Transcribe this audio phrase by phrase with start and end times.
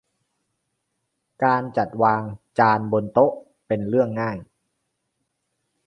[1.43, 2.21] การจัดวาง
[2.59, 3.31] จานบนโต๊ะ
[3.67, 4.37] เป็นเรื่องง่าย